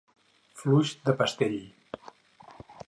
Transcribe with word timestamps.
Fluix 0.61 0.95
de 1.09 1.15
pestell. 1.21 1.61